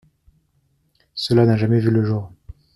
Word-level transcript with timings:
Cela 1.13 1.45
n’a 1.45 1.57
jamais 1.57 1.79
vu 1.79 1.91
le 1.91 2.03
jour. 2.03 2.31